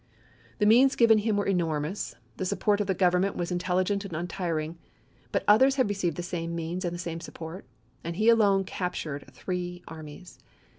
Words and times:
The 0.57 0.65
means 0.65 0.95
given 0.95 1.19
him 1.19 1.37
were 1.37 1.45
enormous, 1.45 2.15
the 2.37 2.45
support 2.47 2.81
of 2.81 2.87
the 2.87 2.95
Gov 2.95 3.11
ernment 3.11 3.35
was 3.35 3.51
intelligent 3.51 4.03
and 4.03 4.15
untiring; 4.15 4.79
but 5.31 5.43
others 5.47 5.75
had 5.75 5.87
received 5.89 6.15
the 6.17 6.23
same 6.23 6.55
means 6.55 6.83
and 6.83 6.93
the 6.95 6.97
same 6.97 7.19
support.— 7.19 7.65
and 8.03 8.15
he 8.15 8.27
alone 8.27 8.63
captured 8.63 9.27
three 9.31 9.83
armies. 9.87 10.39